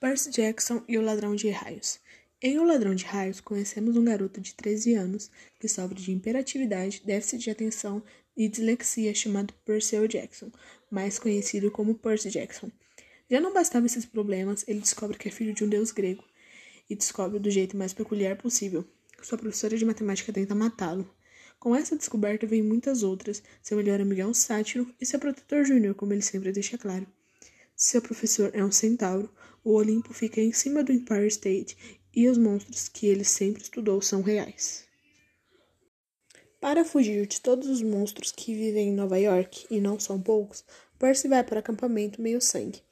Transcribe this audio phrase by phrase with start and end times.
[0.00, 1.98] Percy Jackson e o Ladrão de Raios.
[2.40, 5.28] Em O Ladrão de Raios, conhecemos um garoto de 13 anos
[5.58, 8.00] que sofre de hiperatividade, déficit de atenção
[8.36, 10.52] e dislexia chamado Percy Jackson,
[10.88, 12.70] mais conhecido como Percy Jackson.
[13.28, 16.22] Já não bastava esses problemas, ele descobre que é filho de um deus grego
[16.88, 18.84] e descobre do jeito mais peculiar possível.
[19.20, 21.12] Sua professora de matemática tenta matá-lo.
[21.58, 25.96] Com essa descoberta vem muitas outras, seu melhor amigo é sátiro e seu protetor júnior,
[25.96, 27.04] como ele sempre deixa claro.
[27.80, 29.32] Seu professor é um centauro,
[29.62, 31.78] o Olimpo fica em cima do Empire State
[32.12, 34.84] e os monstros que ele sempre estudou são reais.
[36.60, 40.64] Para fugir de todos os monstros que vivem em Nova York, e não são poucos,
[40.98, 42.82] Percy vai para o acampamento meio sangue.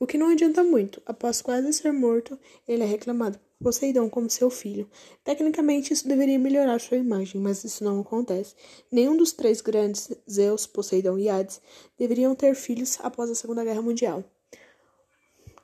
[0.00, 4.30] O que não adianta muito, após quase ser morto, ele é reclamado por Poseidon como
[4.30, 4.88] seu filho.
[5.24, 8.54] Tecnicamente, isso deveria melhorar sua imagem, mas isso não acontece.
[8.92, 11.60] Nenhum dos três grandes, Zeus, Poseidon e Hades,
[11.98, 14.24] deveriam ter filhos após a Segunda Guerra Mundial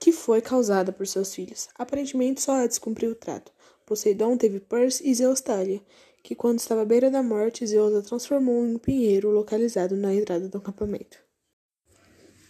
[0.05, 1.71] que foi causada por seus filhos.
[1.77, 3.51] Aparentemente, só Hades cumpriu o trato.
[3.87, 5.81] Poseidon teve Perse e Zeus Thalia,
[6.23, 10.15] que quando estava à beira da morte, Zeus a transformou em um pinheiro localizado na
[10.15, 11.19] entrada do acampamento.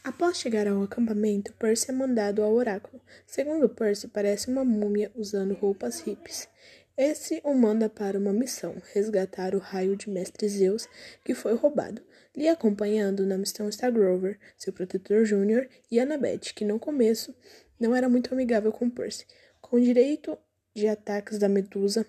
[0.04, 3.00] Após chegar ao acampamento, Percy é mandado ao oráculo.
[3.26, 6.46] Segundo Percy, parece uma múmia usando roupas hippies.
[6.94, 10.86] Esse o manda para uma missão: resgatar o raio de Mestre Zeus
[11.24, 12.02] que foi roubado.
[12.36, 17.34] Lhe acompanhando na missão está Grover, seu protetor júnior, e Annabeth, que no começo
[17.80, 19.24] não era muito amigável com Percy.
[19.62, 20.36] Com direito
[20.74, 22.04] de ataques da Medusa,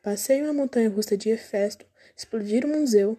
[0.00, 1.84] passeio na montanha russa de Hefesto,
[2.16, 3.18] explodir o museu,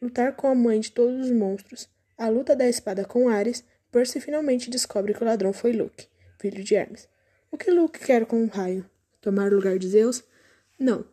[0.00, 4.20] lutar com a mãe de todos os monstros, a luta da espada com Ares, Percy
[4.20, 6.06] finalmente descobre que o ladrão foi Luke,
[6.38, 7.08] filho de Hermes.
[7.50, 8.88] O que Luke quer com o raio?
[9.20, 10.24] Tomar o lugar de Zeus?
[10.78, 11.04] Não.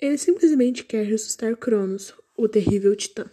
[0.00, 3.30] Ele simplesmente quer ressuscitar Cronos, o terrível titã.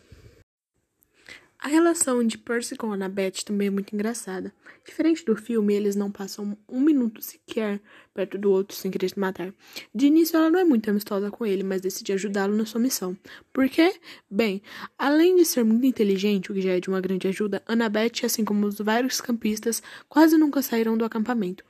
[1.64, 4.52] A relação de Percy com Annabeth também é muito engraçada.
[4.84, 7.80] Diferente do filme, eles não passam um minuto sequer
[8.16, 9.54] perto do outro sem querer se matar.
[9.94, 13.16] De início, ela não é muito amistosa com ele, mas decide ajudá-lo na sua missão.
[13.54, 13.94] Por quê?
[14.28, 14.64] Bem,
[14.98, 18.44] além de ser muito inteligente, o que já é de uma grande ajuda, Annabeth, assim
[18.44, 21.64] como os vários campistas, quase nunca saíram do acampamento.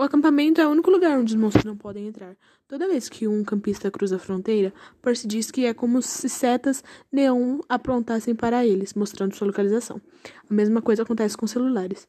[0.00, 2.34] O acampamento é o único lugar onde os monstros não podem entrar.
[2.66, 4.72] Toda vez que um campista cruza a fronteira,
[5.02, 10.00] Percy diz que é como se setas neon aprontassem para eles, mostrando sua localização.
[10.48, 12.08] A mesma coisa acontece com celulares.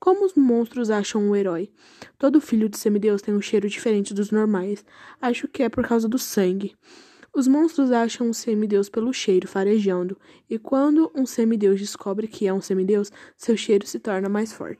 [0.00, 1.70] Como os monstros acham um herói?
[2.18, 4.84] Todo filho de semideus tem um cheiro diferente dos normais.
[5.22, 6.74] Acho que é por causa do sangue.
[7.32, 12.52] Os monstros acham um semideus pelo cheiro, farejando, e quando um semideus descobre que é
[12.52, 14.78] um semideus, seu cheiro se torna mais forte.